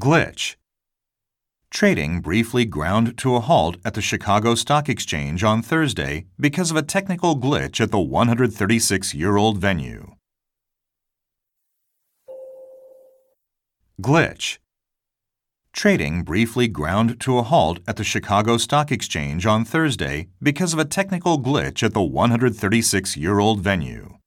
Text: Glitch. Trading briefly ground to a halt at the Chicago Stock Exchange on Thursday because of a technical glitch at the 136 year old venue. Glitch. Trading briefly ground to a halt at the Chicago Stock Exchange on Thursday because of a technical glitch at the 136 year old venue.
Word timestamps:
Glitch. 0.00 0.56
Trading 1.70 2.22
briefly 2.22 2.64
ground 2.64 3.18
to 3.18 3.36
a 3.36 3.40
halt 3.40 3.76
at 3.84 3.92
the 3.92 4.00
Chicago 4.00 4.54
Stock 4.54 4.88
Exchange 4.88 5.44
on 5.44 5.60
Thursday 5.60 6.24
because 6.40 6.70
of 6.70 6.78
a 6.78 6.82
technical 6.82 7.38
glitch 7.38 7.82
at 7.82 7.90
the 7.90 8.00
136 8.00 9.14
year 9.14 9.36
old 9.36 9.58
venue. 9.58 10.14
Glitch. 14.00 14.56
Trading 15.74 16.22
briefly 16.22 16.66
ground 16.66 17.20
to 17.20 17.36
a 17.36 17.42
halt 17.42 17.80
at 17.86 17.96
the 17.96 18.04
Chicago 18.04 18.56
Stock 18.56 18.90
Exchange 18.90 19.44
on 19.44 19.66
Thursday 19.66 20.28
because 20.42 20.72
of 20.72 20.78
a 20.78 20.86
technical 20.86 21.38
glitch 21.38 21.82
at 21.82 21.92
the 21.92 22.02
136 22.02 23.18
year 23.18 23.38
old 23.38 23.60
venue. 23.60 24.19